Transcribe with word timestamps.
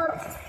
Bye. 0.00 0.40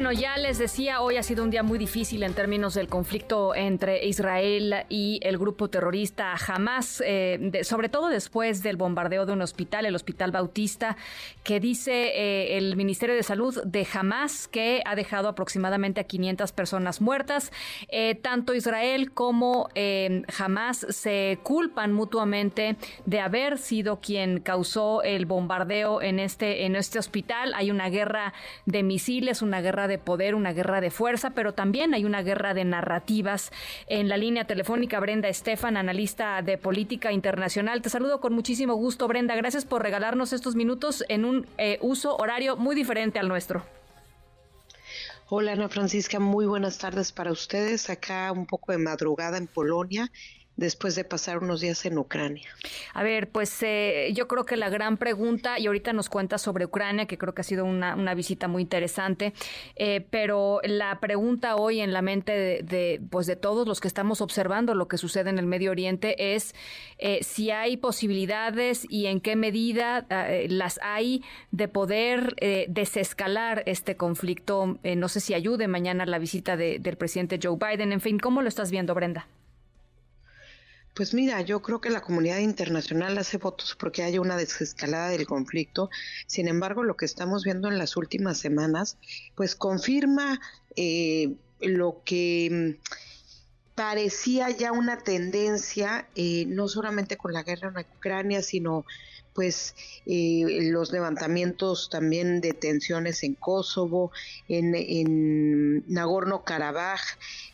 Bueno, 0.00 0.18
ya 0.18 0.38
les 0.38 0.56
decía, 0.56 1.02
hoy 1.02 1.18
ha 1.18 1.22
sido 1.22 1.44
un 1.44 1.50
día 1.50 1.62
muy 1.62 1.78
difícil 1.78 2.22
en 2.22 2.32
términos 2.32 2.72
del 2.72 2.88
conflicto 2.88 3.54
entre 3.54 4.06
Israel 4.06 4.86
y 4.88 5.20
el 5.22 5.36
grupo 5.36 5.68
terrorista 5.68 6.32
Hamas, 6.32 7.02
eh, 7.04 7.60
sobre 7.64 7.90
todo 7.90 8.08
después 8.08 8.62
del 8.62 8.78
bombardeo 8.78 9.26
de 9.26 9.34
un 9.34 9.42
hospital, 9.42 9.84
el 9.84 9.94
Hospital 9.94 10.32
Bautista, 10.32 10.96
que 11.44 11.60
dice 11.60 11.92
eh, 11.92 12.56
el 12.56 12.76
Ministerio 12.76 13.14
de 13.14 13.22
Salud 13.22 13.62
de 13.62 13.86
Hamas 13.92 14.48
que 14.48 14.82
ha 14.86 14.94
dejado 14.94 15.28
aproximadamente 15.28 16.00
a 16.00 16.04
500 16.04 16.50
personas 16.52 17.02
muertas. 17.02 17.52
Eh, 17.88 18.14
tanto 18.14 18.54
Israel 18.54 19.12
como 19.12 19.68
Hamas 20.38 20.86
se 20.88 21.38
culpan 21.42 21.92
mutuamente 21.92 22.76
de 23.04 23.20
haber 23.20 23.58
sido 23.58 24.00
quien 24.00 24.40
causó 24.40 25.02
el 25.02 25.26
bombardeo 25.26 26.00
en 26.00 26.20
este, 26.20 26.64
en 26.64 26.74
este 26.74 26.98
hospital. 26.98 27.52
Hay 27.54 27.70
una 27.70 27.90
guerra 27.90 28.32
de 28.64 28.82
misiles, 28.82 29.42
una 29.42 29.60
guerra 29.60 29.70
guerra 29.70 29.86
de 29.90 29.98
poder, 29.98 30.34
una 30.34 30.54
guerra 30.54 30.80
de 30.80 30.90
fuerza, 30.90 31.30
pero 31.30 31.52
también 31.52 31.92
hay 31.92 32.06
una 32.06 32.22
guerra 32.22 32.54
de 32.54 32.64
narrativas. 32.64 33.52
En 33.86 34.08
la 34.08 34.16
línea 34.16 34.46
telefónica, 34.46 34.98
Brenda 35.00 35.28
Estefan, 35.28 35.76
analista 35.76 36.40
de 36.40 36.56
política 36.56 37.12
internacional. 37.12 37.82
Te 37.82 37.90
saludo 37.90 38.20
con 38.20 38.32
muchísimo 38.32 38.74
gusto, 38.74 39.06
Brenda. 39.06 39.36
Gracias 39.36 39.66
por 39.66 39.82
regalarnos 39.82 40.32
estos 40.32 40.54
minutos 40.54 41.04
en 41.08 41.26
un 41.26 41.46
eh, 41.58 41.78
uso 41.82 42.16
horario 42.16 42.56
muy 42.56 42.74
diferente 42.74 43.18
al 43.18 43.28
nuestro. 43.28 43.62
Hola 45.32 45.52
Ana 45.52 45.68
Francisca, 45.68 46.18
muy 46.18 46.46
buenas 46.46 46.78
tardes 46.78 47.12
para 47.12 47.30
ustedes. 47.30 47.88
Acá 47.88 48.32
un 48.32 48.46
poco 48.46 48.72
de 48.72 48.78
madrugada 48.78 49.38
en 49.38 49.46
Polonia 49.46 50.10
después 50.56 50.94
de 50.94 51.04
pasar 51.04 51.38
unos 51.38 51.60
días 51.60 51.84
en 51.86 51.98
Ucrania? 51.98 52.48
A 52.92 53.02
ver, 53.02 53.30
pues 53.30 53.62
eh, 53.62 54.10
yo 54.14 54.28
creo 54.28 54.44
que 54.44 54.56
la 54.56 54.68
gran 54.68 54.98
pregunta, 54.98 55.58
y 55.58 55.66
ahorita 55.66 55.92
nos 55.92 56.08
cuenta 56.08 56.38
sobre 56.38 56.66
Ucrania, 56.66 57.06
que 57.06 57.18
creo 57.18 57.34
que 57.34 57.40
ha 57.40 57.44
sido 57.44 57.64
una, 57.64 58.14
visita 58.14 58.48
muy 58.48 58.62
interesante, 58.62 59.32
eh, 59.76 60.04
pero 60.10 60.60
la 60.64 61.00
pregunta 61.00 61.56
hoy 61.56 61.80
en 61.80 61.92
la 61.92 62.02
mente 62.02 62.62
de, 62.62 63.00
pues 63.10 63.26
de 63.26 63.36
todos 63.36 63.66
los 63.66 63.80
que 63.80 63.88
estamos 63.88 64.20
observando 64.20 64.74
lo 64.74 64.88
que 64.88 64.98
sucede 64.98 65.30
en 65.30 65.38
el 65.38 65.46
Medio 65.46 65.70
Oriente 65.70 66.34
es 66.34 66.54
eh, 66.98 67.20
si 67.22 67.50
hay 67.50 67.76
posibilidades 67.76 68.86
y 68.90 69.06
en 69.06 69.20
qué 69.20 69.36
medida 69.36 70.06
las 70.48 70.80
hay 70.82 71.22
de 71.52 71.68
poder 71.68 72.34
desescalar 72.68 73.62
este 73.66 73.96
conflicto. 73.96 74.78
no 74.82 75.08
sé 75.08 75.20
si 75.20 75.34
ayude 75.34 75.68
mañana 75.68 76.04
la 76.04 76.18
visita 76.18 76.56
del 76.56 76.96
presidente 76.96 77.38
Joe 77.42 77.56
Biden. 77.56 77.92
En 77.92 78.00
fin, 78.00 78.18
¿cómo 78.18 78.42
lo 78.42 78.48
estás 78.48 78.70
viendo, 78.70 78.94
Brenda? 78.94 79.26
Pues 80.94 81.14
mira, 81.14 81.40
yo 81.40 81.62
creo 81.62 81.80
que 81.80 81.88
la 81.88 82.02
comunidad 82.02 82.38
internacional 82.38 83.16
hace 83.16 83.38
votos 83.38 83.76
porque 83.78 84.02
haya 84.02 84.20
una 84.20 84.36
desescalada 84.36 85.08
del 85.08 85.26
conflicto. 85.26 85.88
Sin 86.26 86.48
embargo, 86.48 86.82
lo 86.82 86.96
que 86.96 87.04
estamos 87.04 87.44
viendo 87.44 87.68
en 87.68 87.78
las 87.78 87.96
últimas 87.96 88.38
semanas, 88.38 88.98
pues 89.36 89.54
confirma 89.54 90.40
eh, 90.76 91.34
lo 91.60 92.02
que 92.04 92.76
mm, 92.78 93.74
parecía 93.74 94.50
ya 94.50 94.72
una 94.72 94.98
tendencia, 94.98 96.08
eh, 96.16 96.44
no 96.46 96.68
solamente 96.68 97.16
con 97.16 97.32
la 97.32 97.44
guerra 97.44 97.68
en 97.68 97.86
Ucrania, 97.96 98.42
sino 98.42 98.84
pues 99.32 99.76
eh, 100.06 100.70
los 100.72 100.90
levantamientos 100.90 101.88
también 101.88 102.40
de 102.40 102.52
tensiones 102.52 103.22
en 103.22 103.34
Kosovo, 103.34 104.10
en, 104.48 104.74
en 104.74 105.84
Nagorno-Karabaj, 105.86 107.00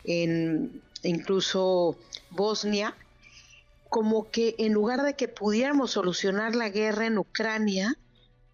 en 0.05 0.83
incluso 1.03 1.99
Bosnia, 2.31 2.97
como 3.89 4.31
que 4.31 4.55
en 4.59 4.73
lugar 4.73 5.03
de 5.03 5.15
que 5.15 5.29
pudiéramos 5.29 5.93
solucionar 5.93 6.55
la 6.55 6.69
guerra 6.69 7.07
en 7.07 7.19
Ucrania, 7.19 7.99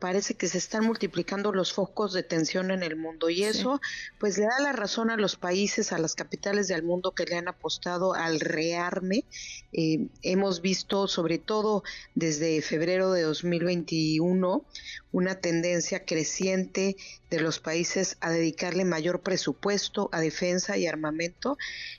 parece 0.03 0.35
que 0.35 0.49
se 0.49 0.59
están 0.59 0.85
multiplicando 0.85 1.53
los 1.53 1.73
focos 1.73 2.13
de 2.13 2.25
tensión 2.25 2.73
en 2.73 2.83
el 2.83 2.97
mundo 2.97 3.31
y 3.31 3.45
eso 3.45 3.81
pues 4.19 4.37
le 4.37 4.47
da 4.47 4.59
la 4.61 4.73
razón 4.73 5.11
a 5.11 5.17
los 5.17 5.37
países, 5.37 5.93
a 5.93 5.99
las 5.99 6.17
capitales 6.17 6.67
del 6.67 6.83
mundo 6.83 7.13
que 7.13 7.25
le 7.25 7.37
han 7.37 7.47
apostado 7.47 8.13
al 8.13 8.41
rearme. 8.41 9.25
Eh, 9.73 10.09
hemos 10.23 10.61
visto 10.61 11.07
sobre 11.07 11.39
todo 11.39 11.85
desde 12.17 12.61
febrero 12.63 13.13
de 13.13 13.23
2021 13.23 14.65
una 15.13 15.37
tendencia 15.37 16.05
creciente 16.05 16.97
de 17.31 17.41
los 17.41 17.61
países 17.61 18.17
a 18.21 18.31
dedicarle 18.31 18.85
mayor 18.85 19.21
presupuesto 19.21 20.09
a 20.11 20.19
defensa 20.19 20.77
y 20.79 20.89
armamento 20.89 21.57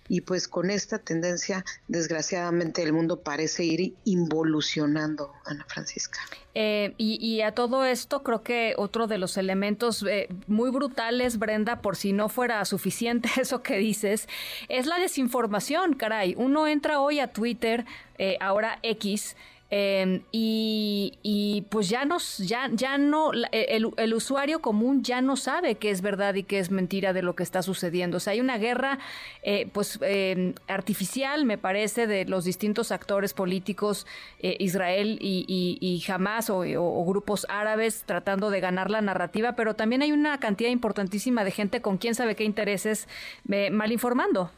y 0.10 0.22
pues 0.22 0.50
con 0.50 0.70
esta 0.70 1.00
tendencia 1.00 1.64
desgraciadamente 1.88 2.84
el 2.84 2.92
mundo 2.92 3.22
parece 3.22 3.64
ir 3.64 3.94
involucionando, 4.04 5.32
Ana 5.46 5.66
Francisca. 5.70 6.20
Eh, 6.56 6.94
y, 7.00 7.42
a 7.42 7.56
todo 7.56 7.84
esto 7.94 8.24
creo 8.24 8.44
que 8.44 8.74
otro 8.78 9.08
de 9.08 9.18
los 9.18 9.38
elementos 9.38 10.04
eh, 10.04 10.28
muy 10.48 10.70
brutales, 10.72 11.40
Brenda, 11.40 11.82
por 11.82 11.96
si 11.96 12.12
no 12.12 12.28
fuera 12.28 12.66
suficiente 12.66 13.30
eso 13.42 13.64
que 13.64 13.78
dices, 13.78 14.28
es 14.68 14.86
la 14.86 15.00
desinformación, 15.00 15.94
caray. 15.94 16.36
Uno 16.38 16.68
entra 16.68 17.00
hoy 17.00 17.20
a 17.20 17.32
Twitter, 17.32 17.86
eh, 18.18 18.38
ahora 18.42 18.80
X, 18.84 19.38
Em, 19.76 20.22
y, 20.32 21.66
pues 21.72 21.90
ya 21.90 22.06
nos, 22.06 22.38
ya, 22.38 22.70
ya 22.72 23.00
no, 23.00 23.32
e, 23.52 23.76
el, 23.76 24.14
usuario 24.14 24.62
común 24.62 25.02
ya 25.02 25.20
no 25.20 25.36
sabe 25.36 25.76
qué 25.76 25.90
es 25.90 26.04
verdad 26.04 26.36
y 26.36 26.44
qué 26.44 26.60
es 26.60 26.70
mentira 26.70 27.12
de 27.12 27.24
lo 27.24 27.36
que 27.36 27.42
está 27.42 27.64
sucediendo. 27.64 28.18
O 28.18 28.20
sea, 28.20 28.34
hay 28.34 28.40
una 28.40 28.60
guerra, 28.60 29.00
eh, 29.42 29.68
pues, 29.74 29.98
em, 30.04 30.54
artificial, 30.68 31.46
me 31.46 31.58
parece, 31.58 32.06
de 32.06 32.26
los 32.26 32.46
distintos 32.46 32.92
actores 32.92 33.34
políticos, 33.34 34.06
eh, 34.44 34.58
Israel 34.60 35.18
y, 35.20 35.44
y, 35.82 36.12
Hamas 36.12 36.52
o, 36.52 36.60
grupos 37.06 37.48
árabes 37.50 38.04
tratando 38.06 38.52
de 38.52 38.60
ganar 38.60 38.92
la 38.92 39.02
narrativa, 39.02 39.54
pero 39.56 39.74
también 39.74 40.04
hay 40.04 40.12
una 40.12 40.40
cantidad 40.40 40.70
importantísima 40.70 41.44
de 41.44 41.50
gente 41.50 41.82
con 41.82 41.98
quién 41.98 42.14
sabe 42.14 42.36
qué 42.36 42.44
intereses 42.44 43.08
eh, 43.50 43.72
mal 43.72 43.92
informando. 43.92 44.52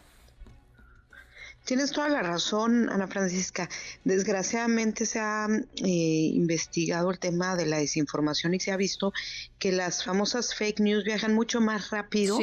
Tienes 1.66 1.92
toda 1.92 2.09
la 2.09 2.22
razón, 2.22 2.90
Ana 2.90 3.08
Francisca. 3.08 3.68
Desgraciadamente 4.03 5.08
se 5.08 5.20
ha 5.20 5.48
eh, 5.84 5.88
investigado 5.88 7.09
el 7.09 7.18
tema 7.18 7.56
de 7.56 7.66
la 7.66 7.78
desinformación 7.78 8.53
y 8.53 8.59
se 8.59 8.72
ha 8.72 8.78
visto 8.78 9.12
que 9.58 9.72
las 9.72 10.03
famosas 10.03 10.53
fake 10.53 10.80
news 10.80 11.03
viajan 11.03 11.34
mucho 11.34 11.62
más 11.62 11.90
rápido 11.90 12.38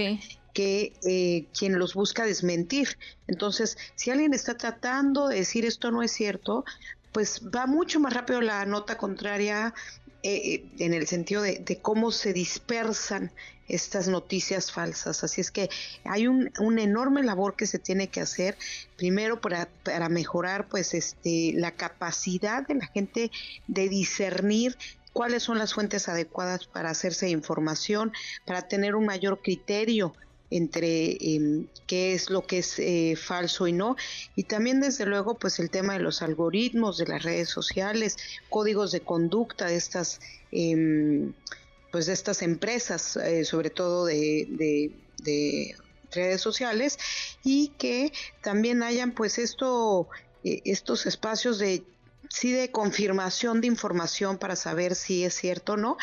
que 0.52 0.92
eh, 1.04 1.46
quien 1.56 1.78
los 1.78 1.94
busca 1.94 2.26
desmentir. 2.26 2.98
Entonces, 3.28 3.78
si 3.94 4.10
alguien 4.10 4.34
está 4.34 4.56
tratando 4.56 5.28
de 5.28 5.36
decir 5.36 5.64
esto 5.64 5.92
no 5.92 6.02
es 6.02 6.10
cierto, 6.10 6.64
pues 7.12 7.42
va 7.54 7.66
mucho 7.66 8.00
más 8.00 8.12
rápido 8.12 8.40
la 8.40 8.66
nota 8.66 8.98
contraria 8.98 9.72
eh, 10.24 10.64
en 10.78 10.94
el 10.94 11.06
sentido 11.06 11.42
de, 11.42 11.78
cómo 11.80 12.10
se 12.10 12.32
dispersan 12.32 13.32
estas 13.72 14.06
noticias 14.06 14.70
falsas. 14.70 15.24
Así 15.24 15.40
es 15.40 15.50
que 15.50 15.70
hay 16.04 16.26
un, 16.26 16.52
una 16.60 16.82
enorme 16.82 17.22
labor 17.22 17.56
que 17.56 17.66
se 17.66 17.78
tiene 17.78 18.08
que 18.08 18.20
hacer, 18.20 18.56
primero 18.96 19.40
para, 19.40 19.68
para 19.82 20.08
mejorar 20.08 20.68
pues 20.68 20.94
este 20.94 21.52
la 21.54 21.72
capacidad 21.72 22.66
de 22.66 22.74
la 22.74 22.86
gente 22.86 23.30
de 23.66 23.88
discernir 23.88 24.76
cuáles 25.12 25.42
son 25.42 25.58
las 25.58 25.74
fuentes 25.74 26.08
adecuadas 26.08 26.66
para 26.66 26.90
hacerse 26.90 27.30
información, 27.30 28.12
para 28.46 28.62
tener 28.62 28.94
un 28.94 29.06
mayor 29.06 29.40
criterio 29.42 30.14
entre 30.50 31.16
em, 31.34 31.66
qué 31.86 32.12
es 32.12 32.28
lo 32.28 32.42
que 32.42 32.58
es 32.58 32.78
eh, 32.78 33.14
falso 33.16 33.66
y 33.66 33.72
no 33.72 33.96
y 34.36 34.42
también 34.42 34.82
desde 34.82 35.06
luego 35.06 35.38
pues 35.38 35.58
el 35.58 35.70
tema 35.70 35.94
de 35.94 36.00
los 36.00 36.20
algoritmos 36.20 36.98
de 36.98 37.06
las 37.06 37.22
redes 37.22 37.48
sociales 37.48 38.18
códigos 38.50 38.92
de 38.92 39.00
conducta 39.00 39.64
de 39.64 39.76
estas 39.76 40.20
eh, 40.52 41.32
pues 41.92 42.06
de 42.06 42.14
estas 42.14 42.42
empresas, 42.42 43.16
eh, 43.16 43.44
sobre 43.44 43.70
todo 43.70 44.06
de, 44.06 44.96
redes 46.10 46.40
sociales, 46.40 46.98
y 47.44 47.68
que 47.78 48.12
también 48.42 48.82
hayan 48.82 49.12
pues 49.12 49.38
esto, 49.38 50.08
eh, 50.42 50.60
estos 50.64 51.06
espacios 51.06 51.58
de 51.58 51.84
sí 52.28 52.50
de 52.50 52.70
confirmación 52.70 53.60
de 53.60 53.66
información 53.66 54.38
para 54.38 54.56
saber 54.56 54.94
si 54.94 55.24
es 55.24 55.34
cierto 55.34 55.74
o 55.74 55.76
no, 55.76 55.96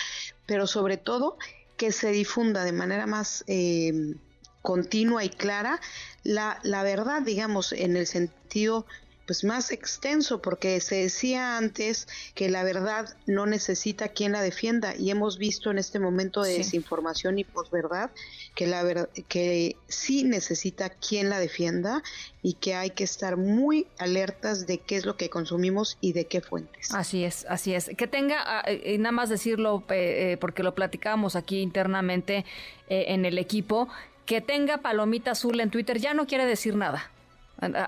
pero 0.46 0.68
sobre 0.68 0.98
todo 0.98 1.38
que 1.76 1.92
se 1.92 2.12
difunda 2.12 2.64
de 2.64 2.72
manera 2.72 3.08
más 3.08 3.44
eh, 3.48 4.16
continua 4.62 5.24
y 5.24 5.30
clara 5.30 5.80
la, 6.24 6.60
la 6.64 6.84
verdad, 6.84 7.22
digamos, 7.22 7.72
en 7.72 7.98
el 7.98 8.06
sentido 8.06 8.86
pues 9.30 9.44
más 9.44 9.70
extenso 9.72 10.42
porque 10.42 10.82
se 10.82 11.04
decía 11.04 11.56
antes 11.56 12.08
que 12.34 12.50
la 12.50 12.64
verdad 12.64 13.16
no 13.28 13.46
necesita 13.46 14.08
quien 14.08 14.32
la 14.32 14.42
defienda 14.42 14.96
y 14.96 15.12
hemos 15.12 15.38
visto 15.38 15.70
en 15.70 15.78
este 15.78 16.00
momento 16.00 16.42
de 16.42 16.58
desinformación 16.58 17.38
y 17.38 17.44
posverdad 17.44 18.10
que 18.56 18.66
la 18.66 18.82
verdad 18.82 19.08
que 19.28 19.76
sí 19.88 20.24
necesita 20.24 20.90
quien 20.90 21.30
la 21.30 21.38
defienda 21.38 22.02
y 22.42 22.54
que 22.54 22.74
hay 22.74 22.90
que 22.90 23.04
estar 23.04 23.38
muy 23.38 23.86
alertas 24.00 24.66
de 24.66 24.80
qué 24.80 24.96
es 24.96 25.06
lo 25.06 25.16
que 25.16 25.30
consumimos 25.30 26.00
y 26.02 26.14
de 26.14 26.26
qué 26.26 26.42
fuentes. 26.42 26.92
Así 26.92 27.24
es, 27.24 27.46
así 27.50 27.76
es. 27.76 27.92
Que 27.96 28.08
tenga, 28.08 28.38
ah, 28.44 28.64
eh, 28.66 28.98
nada 28.98 29.12
más 29.12 29.30
decirlo 29.30 29.84
eh, 29.90 30.38
porque 30.42 30.64
lo 30.64 30.74
platicamos 30.74 31.36
aquí 31.36 31.60
internamente 31.60 32.46
eh, 32.88 33.06
en 33.10 33.26
el 33.26 33.38
equipo, 33.38 33.90
que 34.26 34.42
tenga 34.42 34.80
palomita 34.80 35.32
azul 35.32 35.60
en 35.60 35.70
Twitter 35.70 36.00
ya 36.00 36.16
no 36.16 36.26
quiere 36.26 36.48
decir 36.48 36.76
nada. 36.76 37.12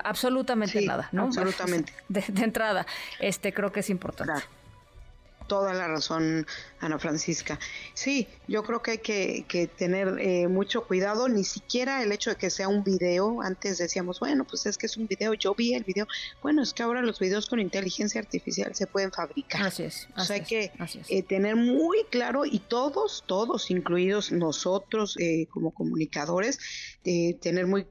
Absolutamente 0.04 0.80
nada, 0.82 1.08
¿no? 1.12 1.24
Absolutamente. 1.24 1.92
De, 2.08 2.24
entrada, 2.42 2.86
este 3.20 3.52
creo 3.52 3.72
que 3.72 3.80
es 3.80 3.90
importante 3.90 4.42
toda 5.46 5.74
la 5.74 5.88
razón, 5.88 6.46
Ana 6.80 6.98
Francisca. 6.98 7.58
Sí, 7.94 8.28
yo 8.48 8.62
creo 8.62 8.82
que 8.82 8.92
hay 8.92 8.98
que, 8.98 9.70
tener 9.76 10.18
eh, 10.18 10.48
mucho 10.48 10.86
cuidado, 10.86 11.28
ni 11.28 11.44
siquiera 11.44 12.02
el 12.02 12.12
hecho 12.12 12.30
de 12.30 12.36
que 12.36 12.50
sea 12.50 12.68
un 12.68 12.84
video, 12.84 13.42
antes 13.42 13.78
decíamos, 13.78 14.20
bueno, 14.20 14.44
pues 14.44 14.66
es 14.66 14.78
que 14.78 14.86
es 14.86 14.96
un 14.96 15.06
video, 15.06 15.34
yo 15.34 15.54
vi 15.54 15.74
el 15.74 15.84
video, 15.84 16.06
bueno, 16.42 16.62
es 16.62 16.72
que 16.72 16.82
ahora 16.82 17.02
los 17.02 17.18
videos 17.18 17.46
con 17.48 17.60
inteligencia 17.60 18.20
artificial 18.20 18.74
se 18.74 18.86
pueden 18.86 19.12
fabricar. 19.12 19.62
Así 19.62 19.84
es. 19.84 20.08
o 20.16 20.24
sea, 20.24 20.36
hay 20.36 20.42
que 20.42 20.72
eh, 21.08 21.22
tener 21.22 21.56
muy 21.56 22.04
claro, 22.10 22.44
y 22.44 22.58
todos, 22.58 23.24
todos, 23.26 23.70
incluidos 23.70 24.32
nosotros 24.32 25.16
eh, 25.18 25.46
como 25.50 25.72
comunicadores, 25.72 26.58
tener 27.02 27.66
muy 27.66 27.86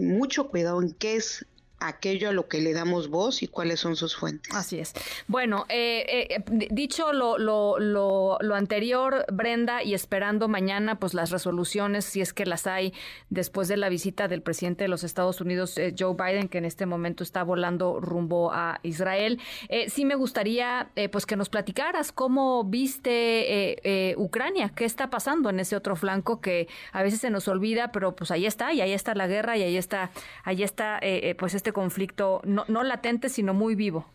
mucho 0.00 0.48
cuidado 0.48 0.82
en 0.82 0.92
qué 0.92 1.16
es 1.16 1.46
aquello 1.78 2.30
a 2.30 2.32
lo 2.32 2.48
que 2.48 2.60
le 2.60 2.72
damos 2.72 3.08
voz 3.08 3.42
y 3.42 3.48
cuáles 3.48 3.80
son 3.80 3.96
sus 3.96 4.16
fuentes. 4.16 4.54
Así 4.54 4.78
es. 4.78 4.94
Bueno, 5.26 5.66
eh, 5.68 6.26
eh, 6.30 6.44
dicho 6.70 7.12
lo, 7.12 7.38
lo, 7.38 7.78
lo, 7.78 8.38
lo, 8.40 8.54
anterior, 8.54 9.26
Brenda, 9.30 9.82
y 9.82 9.94
esperando 9.94 10.48
mañana 10.48 10.98
pues 10.98 11.12
las 11.12 11.30
resoluciones, 11.30 12.04
si 12.04 12.20
es 12.20 12.32
que 12.32 12.46
las 12.46 12.66
hay, 12.66 12.94
después 13.28 13.68
de 13.68 13.76
la 13.76 13.88
visita 13.88 14.26
del 14.28 14.42
presidente 14.42 14.84
de 14.84 14.88
los 14.88 15.04
Estados 15.04 15.40
Unidos, 15.40 15.76
eh, 15.76 15.94
Joe 15.96 16.14
Biden, 16.14 16.48
que 16.48 16.58
en 16.58 16.64
este 16.64 16.86
momento 16.86 17.22
está 17.22 17.42
volando 17.42 18.00
rumbo 18.00 18.52
a 18.52 18.80
Israel, 18.82 19.40
sí 19.88 20.04
me 20.04 20.14
gustaría 20.14 20.90
pues 21.10 21.26
que 21.26 21.36
nos 21.36 21.48
platicaras 21.48 22.12
cómo 22.12 22.64
viste 22.64 24.14
Ucrania, 24.16 24.72
qué 24.74 24.84
está 24.84 25.10
pasando 25.10 25.50
en 25.50 25.60
ese 25.60 25.76
otro 25.76 25.96
flanco 25.96 26.40
que 26.40 26.68
a 26.92 27.02
veces 27.02 27.20
se 27.20 27.30
nos 27.30 27.48
olvida, 27.48 27.92
pero 27.92 28.16
pues 28.16 28.30
ahí 28.30 28.46
está, 28.46 28.72
y 28.72 28.80
ahí 28.80 28.92
está 28.92 29.14
la 29.14 29.26
guerra, 29.26 29.56
y 29.56 29.62
ahí 29.62 29.76
está, 29.76 30.10
ahí 30.44 30.62
está 30.62 31.00
pues 31.38 31.54
este 31.54 31.65
conflicto 31.72 32.40
no, 32.44 32.64
no 32.68 32.82
latente, 32.82 33.28
sino 33.28 33.54
muy 33.54 33.74
vivo. 33.74 34.06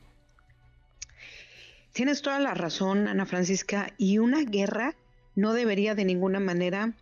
Tienes 1.94 2.21
toda 2.21 2.39
la 2.39 2.53
razón, 2.53 3.07
Ana 3.07 3.25
Francisca, 3.25 3.94
y 3.98 4.18
una 4.18 4.44
guerra 4.44 4.95
no 5.36 5.53
debería 5.53 5.95
de 5.95 6.06
ninguna 6.06 6.39
manera 6.39 6.94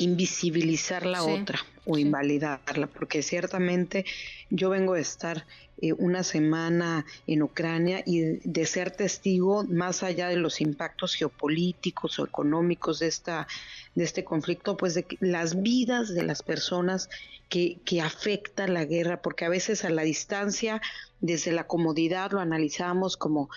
invisibilizar 0.00 1.04
la 1.04 1.22
otra 1.22 1.60
o 1.84 1.98
invalidarla, 1.98 2.86
porque 2.86 3.22
ciertamente 3.22 4.06
yo 4.48 4.70
vengo 4.70 4.94
a 4.94 5.00
estar 5.00 5.46
eh, 5.82 5.92
una 5.92 6.22
semana 6.24 7.04
en 7.26 7.42
Ucrania 7.42 8.02
y 8.06 8.20
de, 8.20 8.66
ser 8.66 8.90
testigo 8.90 9.64
más 9.64 10.02
allá 10.02 10.28
de 10.28 10.36
los 10.36 10.62
impactos 10.62 11.14
geopolíticos 11.14 12.18
o 12.18 12.24
económicos 12.24 12.98
de 12.98 13.08
esta 13.08 13.46
de 13.94 14.04
este 14.04 14.24
conflicto, 14.24 14.76
pues 14.76 14.94
de 14.94 15.04
las 15.20 15.62
vidas 15.62 16.14
de 16.14 16.22
las 16.22 16.42
personas 16.42 17.10
que, 17.48 17.78
que 17.84 18.00
afecta 18.00 18.68
la 18.68 18.84
guerra, 18.84 19.20
porque 19.20 19.44
a 19.44 19.48
veces 19.48 19.84
a 19.84 19.90
la 19.90 20.02
distancia, 20.02 20.80
desde 21.20 21.52
la 21.52 21.66
comodidad, 21.66 22.30
lo 22.30 22.40
analizamos 22.40 23.16
como 23.16 23.50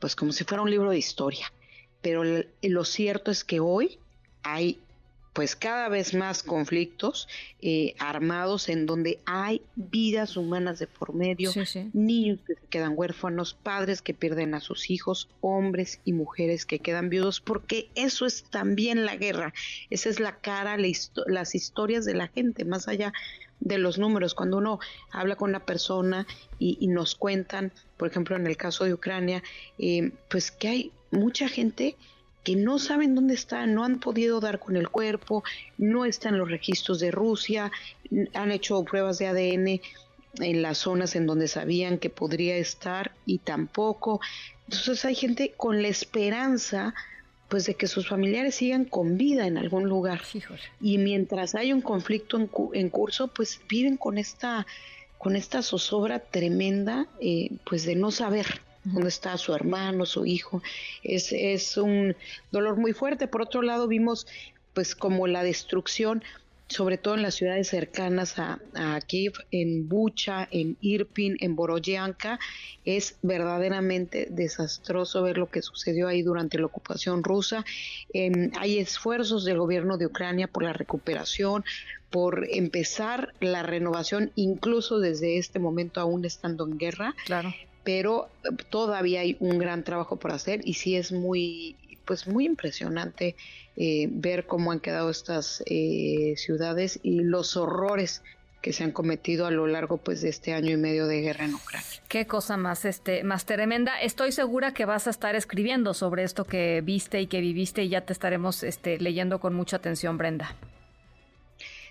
pues 0.00 0.16
como 0.16 0.32
si 0.32 0.44
fuera 0.44 0.62
un 0.62 0.70
libro 0.70 0.90
de 0.90 0.98
historia. 0.98 1.52
Pero 2.00 2.22
lo 2.62 2.84
cierto 2.84 3.30
es 3.30 3.44
que 3.44 3.60
hoy 3.60 3.98
hay 4.42 4.80
pues 5.32 5.54
cada 5.54 5.88
vez 5.88 6.14
más 6.14 6.42
conflictos 6.42 7.28
eh, 7.60 7.94
armados 7.98 8.68
en 8.68 8.86
donde 8.86 9.20
hay 9.26 9.62
vidas 9.76 10.36
humanas 10.36 10.78
de 10.78 10.86
por 10.86 11.14
medio, 11.14 11.52
niños 11.92 12.40
que 12.46 12.54
se 12.54 12.66
quedan 12.68 12.94
huérfanos, 12.96 13.54
padres 13.54 14.02
que 14.02 14.12
pierden 14.12 14.54
a 14.54 14.60
sus 14.60 14.90
hijos, 14.90 15.28
hombres 15.40 16.00
y 16.04 16.12
mujeres 16.12 16.66
que 16.66 16.80
quedan 16.80 17.10
viudos, 17.10 17.40
porque 17.40 17.90
eso 17.94 18.26
es 18.26 18.44
también 18.44 19.06
la 19.06 19.16
guerra, 19.16 19.54
esa 19.88 20.08
es 20.08 20.18
la 20.18 20.36
cara, 20.36 20.76
las 20.76 21.54
historias 21.54 22.04
de 22.04 22.14
la 22.14 22.28
gente, 22.28 22.64
más 22.64 22.88
allá 22.88 23.12
de 23.60 23.78
los 23.78 23.98
números. 23.98 24.34
Cuando 24.34 24.56
uno 24.56 24.80
habla 25.12 25.36
con 25.36 25.50
una 25.50 25.64
persona 25.64 26.26
y, 26.58 26.86
nos 26.88 27.14
cuentan, 27.14 27.72
por 27.96 28.08
ejemplo, 28.08 28.36
en 28.36 28.46
el 28.46 28.56
caso 28.56 28.84
de 28.84 28.94
Ucrania, 28.94 29.42
eh, 29.78 30.12
pues 30.28 30.50
que 30.50 30.68
hay 30.68 30.92
mucha 31.10 31.48
gente 31.48 31.96
que 32.44 32.56
no 32.56 32.78
saben 32.78 33.14
dónde 33.14 33.34
está, 33.34 33.66
no 33.66 33.84
han 33.84 34.00
podido 34.00 34.40
dar 34.40 34.58
con 34.58 34.76
el 34.76 34.88
cuerpo, 34.88 35.44
no 35.78 36.04
están 36.04 36.38
los 36.38 36.50
registros 36.50 37.00
de 37.00 37.10
Rusia, 37.10 37.70
han 38.34 38.52
hecho 38.52 38.82
pruebas 38.84 39.18
de 39.18 39.26
ADN 39.28 39.80
en 40.38 40.62
las 40.62 40.78
zonas 40.78 41.16
en 41.16 41.26
donde 41.26 41.48
sabían 41.48 41.98
que 41.98 42.10
podría 42.10 42.56
estar 42.56 43.12
y 43.26 43.38
tampoco. 43.38 44.20
Entonces 44.64 45.04
hay 45.04 45.14
gente 45.14 45.52
con 45.56 45.82
la 45.82 45.88
esperanza 45.88 46.94
pues 47.48 47.66
de 47.66 47.74
que 47.74 47.88
sus 47.88 48.08
familiares 48.08 48.54
sigan 48.54 48.84
con 48.84 49.18
vida 49.18 49.46
en 49.48 49.58
algún 49.58 49.88
lugar. 49.88 50.22
Y 50.80 50.98
mientras 50.98 51.56
hay 51.56 51.72
un 51.72 51.80
conflicto 51.80 52.36
en, 52.36 52.48
en, 52.74 52.90
curso, 52.90 53.26
pues 53.26 53.60
viven 53.68 53.96
con 53.96 54.18
esta 54.18 54.66
con 55.18 55.36
esta 55.36 55.60
zozobra 55.60 56.20
tremenda 56.20 57.06
eh, 57.20 57.50
pues 57.68 57.84
de 57.84 57.94
no 57.94 58.10
saber 58.10 58.46
dónde 58.84 59.08
está 59.08 59.36
su 59.36 59.54
hermano, 59.54 60.06
su 60.06 60.26
hijo. 60.26 60.62
Es, 61.02 61.32
es 61.32 61.76
un 61.76 62.16
dolor 62.50 62.76
muy 62.76 62.92
fuerte. 62.92 63.28
Por 63.28 63.42
otro 63.42 63.62
lado, 63.62 63.88
vimos 63.88 64.26
pues 64.74 64.94
como 64.94 65.26
la 65.26 65.42
destrucción, 65.42 66.22
sobre 66.68 66.98
todo 66.98 67.14
en 67.14 67.22
las 67.22 67.34
ciudades 67.34 67.68
cercanas 67.68 68.38
a, 68.38 68.60
a 68.74 69.00
Kiev, 69.00 69.32
en 69.50 69.88
Bucha, 69.88 70.46
en 70.52 70.76
Irpin, 70.80 71.36
en 71.40 71.56
Boroyanka, 71.56 72.38
es 72.84 73.16
verdaderamente 73.22 74.28
desastroso 74.30 75.22
ver 75.22 75.36
lo 75.36 75.50
que 75.50 75.62
sucedió 75.62 76.06
ahí 76.06 76.22
durante 76.22 76.58
la 76.58 76.66
ocupación 76.66 77.24
rusa. 77.24 77.64
Em, 78.12 78.52
hay 78.58 78.78
esfuerzos 78.78 79.44
del 79.44 79.58
gobierno 79.58 79.98
de 79.98 80.06
Ucrania 80.06 80.46
por 80.46 80.62
la 80.62 80.72
recuperación, 80.72 81.64
por 82.08 82.46
empezar 82.50 83.34
la 83.40 83.62
renovación, 83.62 84.30
incluso 84.36 85.00
desde 85.00 85.38
este 85.38 85.58
momento 85.58 86.00
aún 86.00 86.24
estando 86.24 86.64
en 86.64 86.78
guerra. 86.78 87.14
Claro 87.26 87.52
pero 87.92 88.28
todavía 88.68 89.22
hay 89.22 89.36
un 89.40 89.58
gran 89.58 89.82
trabajo 89.82 90.14
por 90.14 90.30
hacer 90.30 90.60
y 90.62 90.74
sí 90.74 90.94
es 90.94 91.10
muy 91.10 91.74
pues 92.04 92.28
muy 92.28 92.46
impresionante 92.46 93.34
eh, 93.76 94.06
ver 94.12 94.46
cómo 94.46 94.70
han 94.70 94.78
quedado 94.78 95.10
estas 95.10 95.60
eh, 95.66 96.34
ciudades 96.36 97.00
y 97.02 97.24
los 97.24 97.56
horrores 97.56 98.22
que 98.62 98.72
se 98.72 98.84
han 98.84 98.92
cometido 98.92 99.44
a 99.44 99.50
lo 99.50 99.66
largo 99.66 99.96
pues 99.96 100.20
de 100.20 100.28
este 100.28 100.52
año 100.52 100.70
y 100.70 100.76
medio 100.76 101.08
de 101.08 101.20
guerra 101.20 101.46
en 101.46 101.54
Ucrania. 101.56 101.88
Qué 102.06 102.28
cosa 102.28 102.56
más 102.56 102.84
este 102.84 103.24
más 103.24 103.44
tremenda. 103.44 104.00
Estoy 104.00 104.30
segura 104.30 104.72
que 104.72 104.84
vas 104.84 105.08
a 105.08 105.10
estar 105.10 105.34
escribiendo 105.34 105.92
sobre 105.92 106.22
esto 106.22 106.44
que 106.44 106.82
viste 106.84 107.20
y 107.20 107.26
que 107.26 107.40
viviste 107.40 107.82
y 107.82 107.88
ya 107.88 108.02
te 108.02 108.12
estaremos 108.12 108.62
este, 108.62 109.00
leyendo 109.00 109.40
con 109.40 109.52
mucha 109.54 109.78
atención, 109.78 110.16
Brenda. 110.16 110.54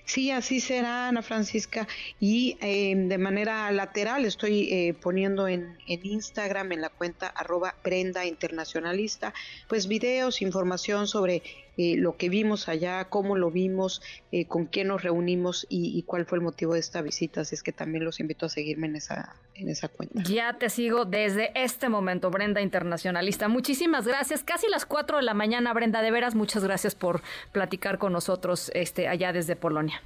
Sí, 0.09 0.31
así 0.31 0.59
será, 0.59 1.09
Ana 1.09 1.21
Francisca. 1.21 1.87
Y 2.19 2.57
eh, 2.61 2.95
de 2.95 3.17
manera 3.19 3.69
lateral 3.69 4.25
estoy 4.25 4.67
eh, 4.73 4.95
poniendo 4.99 5.47
en, 5.47 5.77
en, 5.85 6.03
Instagram, 6.03 6.71
en 6.71 6.81
la 6.81 6.89
cuenta 6.89 7.27
arroba 7.27 7.75
Brenda 7.83 8.25
Internacionalista, 8.25 9.35
pues 9.67 9.87
videos, 9.87 10.41
información 10.41 11.05
sobre 11.05 11.43
eh, 11.81 11.95
lo 11.95 12.17
que 12.17 12.27
vimos 12.27 12.67
allá, 12.67 13.05
cómo 13.05 13.37
lo 13.37 13.51
vimos, 13.51 14.01
eh, 14.33 14.47
con 14.47 14.65
quién 14.65 14.89
nos 14.89 15.01
reunimos 15.01 15.65
y, 15.69 16.03
cuál 16.03 16.25
fue 16.25 16.37
el 16.37 16.43
motivo 16.43 16.73
de 16.73 16.81
esta 16.81 17.01
visita. 17.01 17.39
Así 17.39 17.55
es 17.55 17.63
que 17.63 17.71
también 17.71 18.03
los 18.03 18.19
invito 18.19 18.47
a 18.47 18.49
seguirme 18.49 18.87
en 18.87 18.97
esa, 18.97 19.37
en 19.55 19.69
esa 19.69 19.87
cuenta. 19.87 20.21
Ya 20.23 20.57
te 20.57 20.69
sigo 20.69 21.05
desde 21.05 21.51
este 21.55 21.87
momento, 21.87 22.31
Brenda 22.31 22.59
Internacionalista. 22.59 23.47
Muchísimas 23.47 24.05
gracias. 24.05 24.43
Casi 24.43 24.67
las 24.67 24.85
4 24.85 25.19
de 25.19 25.23
la 25.23 25.33
mañana, 25.33 25.71
Brenda. 25.71 26.01
De 26.01 26.11
veras, 26.11 26.35
muchas 26.35 26.65
gracias 26.65 26.95
por 26.95 27.21
platicar 27.53 27.97
con 27.97 28.11
nosotros 28.11 28.71
este, 28.75 29.07
allá 29.07 29.31
desde 29.31 29.55
Polonia. 29.55 30.01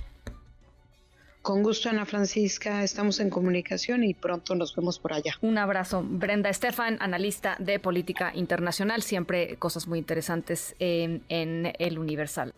Con 1.44 1.62
gusto, 1.62 1.90
Ana 1.90 2.06
Francisca. 2.06 2.86
Estamos 2.86 3.20
en 3.20 3.30
comunicación 3.30 4.06
y 4.06 4.14
pronto 4.14 4.56
nos 4.56 4.74
vemos 4.74 4.98
por 4.98 5.12
allá. 5.12 5.34
Un 5.42 5.58
abrazo. 5.58 6.02
Brenda 6.02 6.50
Estefan, 6.50 6.96
analista 7.02 7.58
de 7.60 7.80
política 7.80 8.32
internacional. 8.34 9.02
Siempre 9.02 9.58
cosas 9.58 9.86
muy 9.86 10.00
interesantes 10.00 10.74
en, 10.80 11.22
en 11.28 11.74
El 11.80 12.00
Universal. 12.00 12.54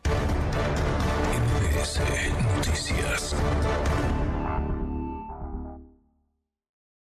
Noticias. 2.57 3.35